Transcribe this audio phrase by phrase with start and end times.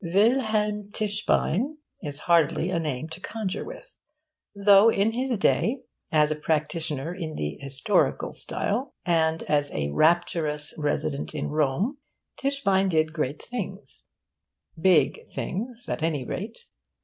[0.03, 3.99] Wilhelm Tischbein is hardly a name to conjure with,
[4.55, 10.73] though in his day, as a practitioner in the 'historical' style, and as a rapturous
[10.75, 11.99] resident in Rome,
[12.35, 14.07] Tischbein did great things;
[14.75, 16.65] big things, at any rate.